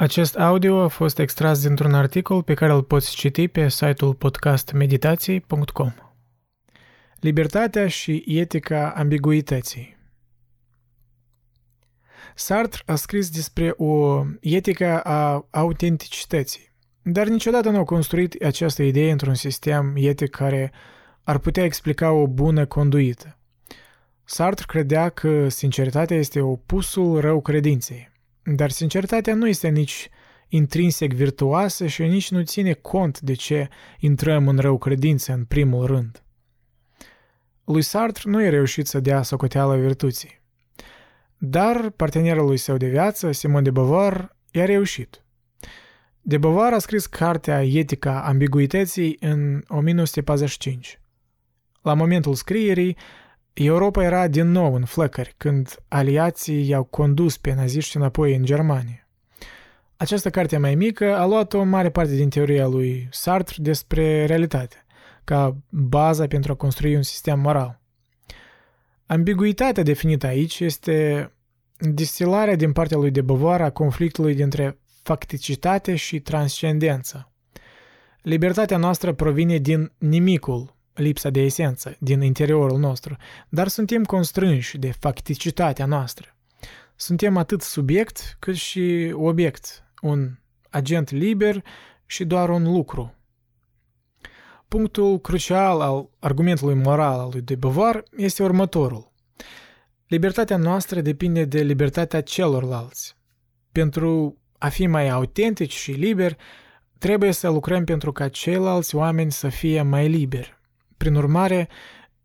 [0.00, 5.92] Acest audio a fost extras dintr-un articol pe care îl poți citi pe site-ul podcastmeditații.com.
[7.20, 9.96] Libertatea și etica ambiguității
[12.34, 16.72] Sartre a scris despre o etică a autenticității,
[17.02, 20.72] dar niciodată nu a construit această idee într-un sistem etic care
[21.22, 23.38] ar putea explica o bună conduită.
[24.24, 28.07] Sartre credea că sinceritatea este opusul rău credinței–
[28.56, 30.08] dar sinceritatea nu este nici
[30.48, 35.86] intrinsec virtuoasă și nici nu ține cont de ce intrăm în rău credință în primul
[35.86, 36.22] rând.
[37.64, 40.40] Lui Sartre nu i-a reușit să dea socoteală virtuții.
[41.38, 45.22] Dar partenerul lui său de viață, Simon de Beauvoir, i-a reușit.
[46.20, 51.00] De Beauvoir a scris cartea Etica ambiguității în 1945.
[51.82, 52.96] La momentul scrierii,
[53.64, 59.08] Europa era din nou în flăcări când aliații i-au condus pe naziști înapoi în Germania.
[59.96, 64.84] Această carte mai mică a luat o mare parte din teoria lui Sartre despre realitate,
[65.24, 67.80] ca baza pentru a construi un sistem moral.
[69.06, 71.30] Ambiguitatea definită aici este
[71.78, 77.32] distilarea din partea lui de Beauvoir a conflictului dintre facticitate și transcendență.
[78.22, 83.16] Libertatea noastră provine din nimicul, lipsa de esență din interiorul nostru,
[83.48, 86.36] dar suntem constrânși de facticitatea noastră.
[86.96, 90.30] Suntem atât subiect cât și obiect, un
[90.70, 91.64] agent liber
[92.06, 93.14] și doar un lucru.
[94.68, 99.12] Punctul crucial al argumentului moral al lui de Beauvoir este următorul.
[100.06, 103.16] Libertatea noastră depinde de libertatea celorlalți.
[103.72, 106.36] Pentru a fi mai autentici și liberi,
[106.98, 110.57] trebuie să lucrăm pentru ca ceilalți oameni să fie mai liberi.
[110.98, 111.68] Prin urmare,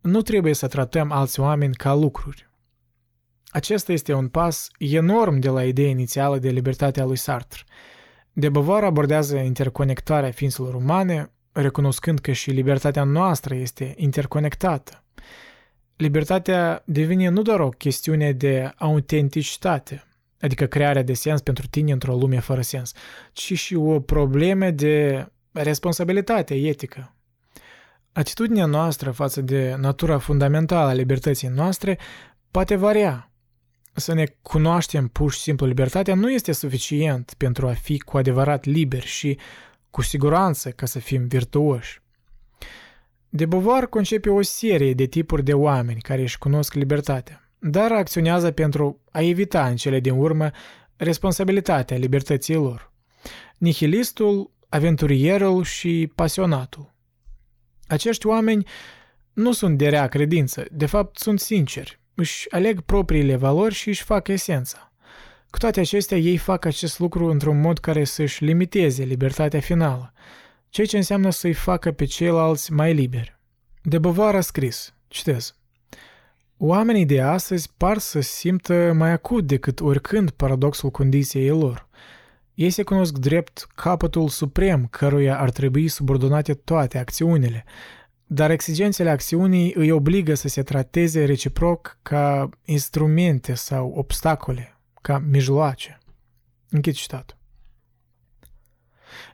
[0.01, 2.49] nu trebuie să tratăm alți oameni ca lucruri.
[3.45, 7.61] Acesta este un pas enorm de la ideea inițială de libertatea lui Sartre.
[8.31, 15.03] De Beauvoir abordează interconectarea ființelor umane, recunoscând că și libertatea noastră este interconectată.
[15.95, 20.03] Libertatea devine nu doar o chestiune de autenticitate,
[20.41, 22.93] adică crearea de sens pentru tine într-o lume fără sens,
[23.33, 27.15] ci și o problemă de responsabilitate etică.
[28.13, 31.99] Atitudinea noastră față de natura fundamentală a libertății noastre
[32.51, 33.31] poate varia.
[33.93, 38.65] Să ne cunoaștem pur și simplu libertatea nu este suficient pentru a fi cu adevărat
[38.65, 39.37] liberi și
[39.89, 42.01] cu siguranță ca să fim virtuoși.
[43.29, 48.51] De Beauvoir concepe o serie de tipuri de oameni care își cunosc libertatea, dar acționează
[48.51, 50.51] pentru a evita în cele din urmă
[50.95, 52.91] responsabilitatea libertății lor.
[53.57, 56.92] Nihilistul, aventurierul și pasionatul.
[57.93, 58.67] Acești oameni
[59.33, 64.03] nu sunt de rea credință, de fapt sunt sinceri, își aleg propriile valori și își
[64.03, 64.91] fac esența.
[65.49, 70.13] Cu toate acestea, ei fac acest lucru într-un mod care să-și limiteze libertatea finală,
[70.69, 73.39] ceea ce înseamnă să-i facă pe ceilalți mai liberi.
[73.81, 75.55] De Beauvoir a scris, citez,
[76.57, 81.89] Oamenii de astăzi par să simtă mai acut decât oricând paradoxul condiției lor.
[82.53, 87.65] Ei se cunosc drept capătul suprem căruia ar trebui subordonate toate acțiunile,
[88.25, 95.97] dar exigențele acțiunii îi obligă să se trateze reciproc ca instrumente sau obstacole, ca mijloace.
[96.69, 97.37] Închid citatul.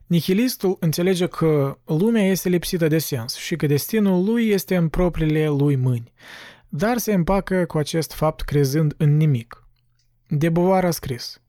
[0.05, 5.47] Nihilistul înțelege că lumea este lipsită de sens și că destinul lui este în propriile
[5.47, 6.13] lui mâini,
[6.69, 9.67] dar se împacă cu acest fapt crezând în nimic.
[10.27, 11.41] De Beauvoir a scris,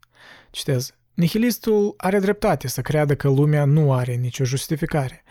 [0.51, 5.23] citez, Nihilistul are dreptate să creadă că lumea nu are nicio justificare,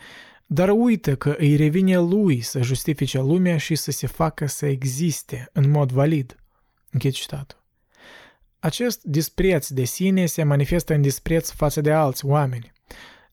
[0.46, 5.48] dar uită că îi revine lui să justifice lumea și să se facă să existe
[5.52, 6.36] în mod valid.
[6.90, 7.62] Închid citatul.
[8.58, 12.72] Acest dispreț de sine se manifestă în dispreț față de alți oameni.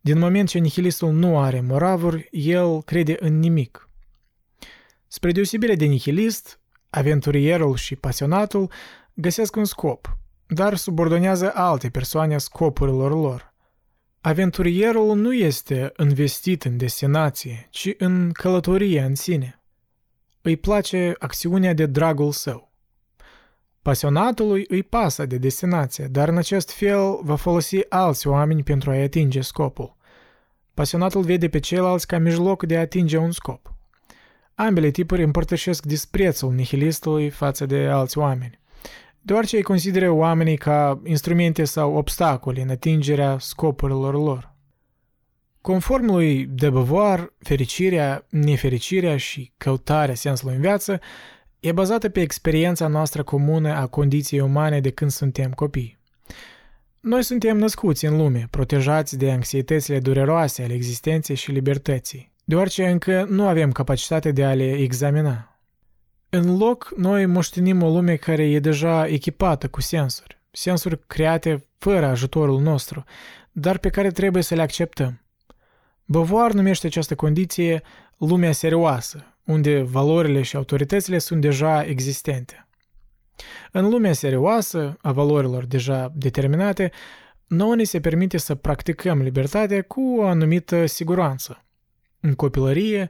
[0.01, 3.89] Din moment ce nihilistul nu are moravuri, el crede în nimic.
[5.07, 6.59] Spre deosebire de nihilist,
[6.89, 8.71] aventurierul și pasionatul
[9.13, 13.53] găsesc un scop, dar subordonează alte persoane scopurilor lor.
[14.21, 19.61] Aventurierul nu este investit în destinație, ci în călătorie în sine.
[20.41, 22.71] Îi place acțiunea de dragul său.
[23.81, 29.01] Pasionatului îi pasă de destinație, dar în acest fel va folosi alți oameni pentru a-i
[29.01, 29.95] atinge scopul.
[30.73, 33.73] Pasionatul vede pe ceilalți ca mijloc de a atinge un scop.
[34.55, 38.59] Ambele tipuri împărtășesc disprețul nihilistului față de alți oameni
[39.27, 44.55] deoarece îi consideră oamenii ca instrumente sau obstacole în atingerea scopurilor lor.
[45.61, 50.99] Conform lui de Beauvoir, fericirea, nefericirea și căutarea sensului în viață
[51.59, 55.97] e bazată pe experiența noastră comună a condiției umane de când suntem copii.
[56.99, 63.25] Noi suntem născuți în lume, protejați de anxietățile dureroase ale existenței și libertății, deoarece încă
[63.29, 65.56] nu avem capacitate de a le examina.
[66.29, 72.05] În loc, noi moștenim o lume care e deja echipată cu sensuri, sensuri create fără
[72.05, 73.03] ajutorul nostru,
[73.51, 75.21] dar pe care trebuie să le acceptăm.
[76.05, 77.81] Beauvoir numește această condiție
[78.17, 82.67] lumea serioasă, unde valorile și autoritățile sunt deja existente.
[83.71, 86.91] În lumea serioasă, a valorilor deja determinate,
[87.47, 91.65] nouă ne se permite să practicăm libertatea cu o anumită siguranță.
[92.19, 93.09] În copilărie,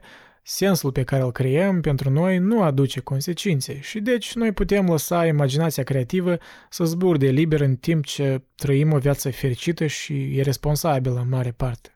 [0.50, 5.26] sensul pe care îl creăm pentru noi nu aduce consecințe și deci noi putem lăsa
[5.26, 6.38] imaginația creativă
[6.70, 11.94] să zburde liber în timp ce trăim o viață fericită și irresponsabilă în mare parte.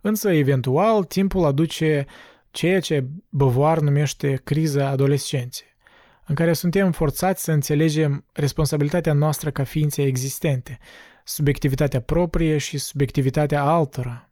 [0.00, 2.06] Însă, eventual, timpul aduce
[2.50, 5.76] ceea ce Beauvoir numește criza adolescenței,
[6.26, 10.78] în care suntem forțați să înțelegem responsabilitatea noastră ca ființe existente,
[11.24, 14.29] subiectivitatea proprie și subiectivitatea altora.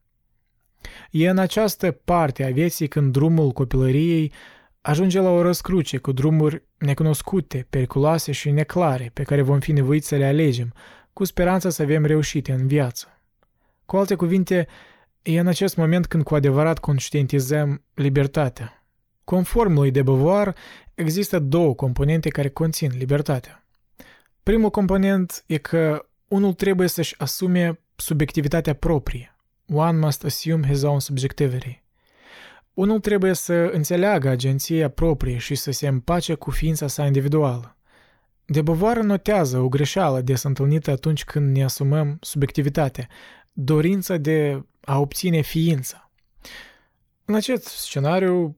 [1.10, 4.32] E în această parte a vieții când drumul copilăriei
[4.80, 10.08] ajunge la o răscruce cu drumuri necunoscute, periculoase și neclare, pe care vom fi nevoiți
[10.08, 10.72] să le alegem,
[11.12, 13.22] cu speranța să avem reușite în viață.
[13.86, 14.66] Cu alte cuvinte,
[15.28, 18.86] E în acest moment când cu adevărat conștientizăm libertatea.
[19.24, 20.56] Conform lui de Beauvoir,
[20.94, 23.66] există două componente care conțin libertatea.
[24.42, 29.37] Primul component e că unul trebuie să-și asume subiectivitatea proprie.
[29.72, 31.82] One must assume his own subjectivity.
[32.74, 37.76] Unul trebuie să înțeleagă agenția proprie și să se împace cu ființa sa individuală.
[38.44, 43.08] De Beauvoir notează o greșeală des întâlnită atunci când ne asumăm subiectivitatea,
[43.52, 46.10] dorința de a obține ființa.
[47.24, 48.56] În acest scenariu,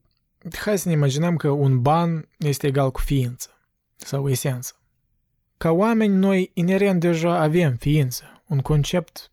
[0.59, 4.75] hai să ne imaginăm că un ban este egal cu ființă sau esență.
[5.57, 9.31] Ca oameni, noi inerent deja avem ființă, un concept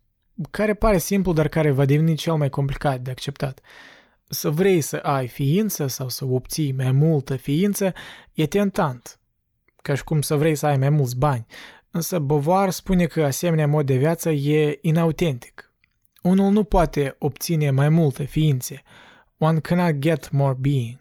[0.50, 3.60] care pare simplu, dar care va deveni cel mai complicat de acceptat.
[4.28, 7.92] Să vrei să ai ființă sau să obții mai multă ființă
[8.32, 9.20] e tentant,
[9.82, 11.46] ca și cum să vrei să ai mai mulți bani,
[11.90, 15.68] însă Beauvoir spune că asemenea mod de viață e inautentic
[16.28, 18.82] unul nu poate obține mai multe ființe.
[19.38, 20.98] One cannot get more being.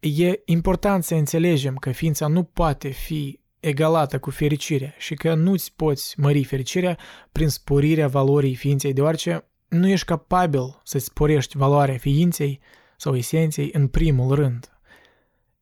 [0.00, 5.72] E important să înțelegem că ființa nu poate fi egalată cu fericirea și că nu-ți
[5.76, 6.98] poți mări fericirea
[7.32, 12.60] prin sporirea valorii ființei, deoarece nu ești capabil să sporești valoarea ființei
[12.96, 14.70] sau esenței în primul rând.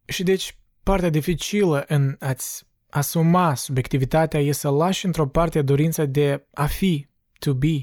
[0.04, 6.46] Și deci, partea dificilă în a-ți asuma subiectivitatea e să lași într-o parte dorința de
[6.52, 7.06] a fi,
[7.38, 7.80] to be,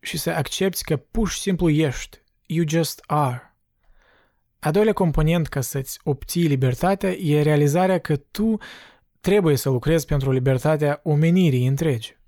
[0.00, 2.18] și să accepti că pur și simplu ești.
[2.46, 3.54] You just are.
[4.58, 8.58] A doilea component ca să-ți obții libertatea e realizarea că tu
[9.20, 12.18] trebuie să lucrezi pentru libertatea omenirii întregi.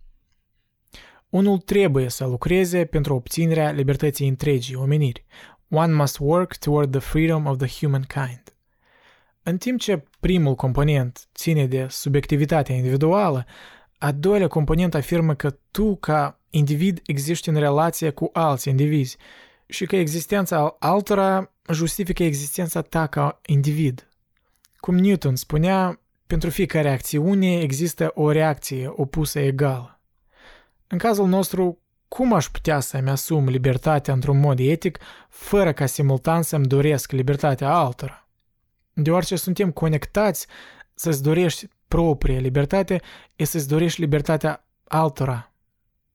[1.29, 5.25] Unul trebuie să lucreze pentru obținerea libertății întregii omeniri.
[5.71, 8.43] One must work toward the freedom of the humankind.
[9.43, 13.47] În timp ce primul component ține de subiectivitatea individuală,
[13.99, 19.17] a doilea component afirmă că tu, ca individ, existi în relație cu alți indivizi
[19.67, 24.09] și că existența altora justifică existența ta ca individ.
[24.77, 26.01] Cum Newton spunea,
[26.33, 30.01] pentru fiecare acțiune există o reacție opusă egală.
[30.87, 34.99] În cazul nostru, cum aș putea să-mi asum libertatea într-un mod etic
[35.29, 38.29] fără ca simultan să-mi doresc libertatea altora?
[38.93, 40.47] Deoarece suntem conectați
[40.95, 43.01] să-ți dorești propria libertate
[43.37, 45.53] e să-ți dorești libertatea altora.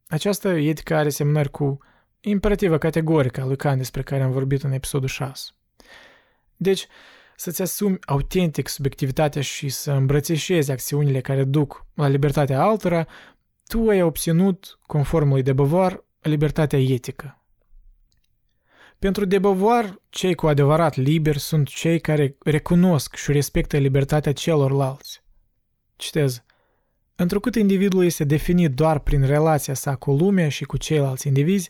[0.08, 1.78] Această etică are semnări cu
[2.20, 5.50] imperativă categorică a lui Kant despre care am vorbit în episodul 6.
[6.56, 6.88] Deci,
[7.40, 13.08] să-ți asumi autentic subiectivitatea și să îmbrățișezi acțiunile care duc la libertatea altora,
[13.68, 17.42] tu ai obținut, conform lui de Beauvoir, libertatea etică.
[19.00, 25.24] Pentru de Beauvoir, cei cu adevărat liberi sunt cei care recunosc și respectă libertatea celorlalți.
[25.96, 26.44] Citez.
[27.16, 31.70] Întrucât individul este definit doar prin relația sa cu lumea și cu ceilalți indivizi,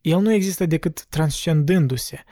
[0.00, 2.24] el nu există decât transcendându-se,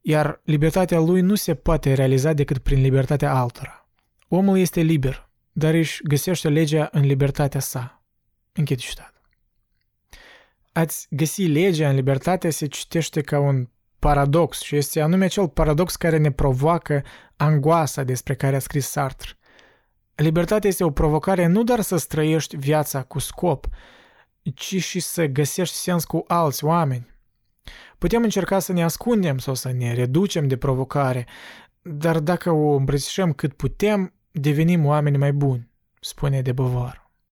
[0.00, 3.88] iar libertatea lui nu se poate realiza decât prin libertatea altora.
[4.28, 8.04] Omul este liber, dar își găsește legea în libertatea sa.
[8.52, 9.14] Închid citat.
[10.72, 15.96] Ați găsi legea în libertate se citește ca un paradox și este anume acel paradox
[15.96, 17.02] care ne provoacă
[17.36, 19.30] angoasa despre care a scris Sartre.
[20.14, 23.66] Libertatea este o provocare nu doar să străiești viața cu scop,
[24.54, 27.06] ci și să găsești sens cu alți oameni.
[27.98, 31.26] Putem încerca să ne ascundem sau să ne reducem de provocare,
[31.82, 36.99] dar dacă o îmbrățișăm cât putem, devenim oameni mai buni, spune de Beauvoir.